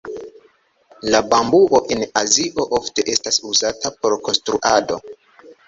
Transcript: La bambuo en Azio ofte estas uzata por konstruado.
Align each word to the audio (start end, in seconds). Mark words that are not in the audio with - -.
La 1.15 1.19
bambuo 1.33 1.81
en 1.97 2.01
Azio 2.23 2.67
ofte 2.79 3.07
estas 3.15 3.39
uzata 3.53 3.95
por 4.03 4.19
konstruado. 4.27 5.03